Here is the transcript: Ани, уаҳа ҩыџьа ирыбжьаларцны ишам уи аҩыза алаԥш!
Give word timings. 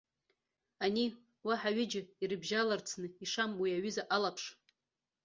Ани, 0.85 1.05
уаҳа 1.45 1.69
ҩыџьа 1.75 2.01
ирыбжьаларцны 2.23 3.07
ишам 3.23 3.51
уи 3.61 3.77
аҩыза 3.77 4.03
алаԥш! 4.15 4.43